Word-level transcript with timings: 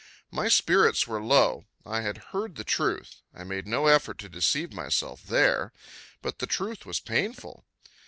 My 0.31 0.47
spirits 0.49 1.05
were 1.05 1.21
low. 1.23 1.67
I 1.85 2.01
had 2.01 2.17
heard 2.33 2.55
the 2.55 2.63
truth 2.63 3.21
I 3.35 3.43
made 3.43 3.67
no 3.67 3.85
effort 3.85 4.17
to 4.21 4.29
deceive 4.29 4.73
myself 4.73 5.21
there 5.21 5.73
but 6.23 6.39
the 6.39 6.47
truth 6.47 6.87
was 6.87 6.99
painful. 6.99 7.67